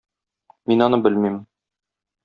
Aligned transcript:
Мин 0.71 0.83
аны 0.87 1.01
белмим. 1.09 1.39